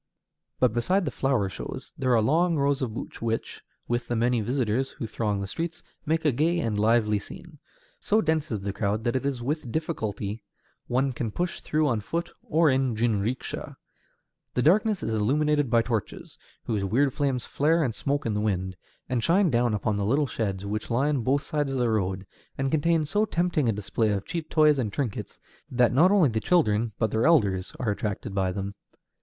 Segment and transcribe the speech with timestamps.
[0.59, 4.41] But beside the flower shows, there are long rows of booths, which, with the many
[4.41, 7.59] visitors who throng the streets, make a gay and lively scene.
[7.99, 10.41] So dense is the crowd that it is with difficulty
[10.87, 13.75] one can push through on foot or in jinrikisha.
[14.55, 18.77] The darkness is illuminated by torches, whose weird flames flare and smoke in the wind,
[19.07, 22.25] and shine down upon the little sheds which line both sides of the road,
[22.57, 25.39] and contain so tempting a display of cheap toys and trinkets
[25.69, 28.73] that not only the children, but their elders, are attracted by them.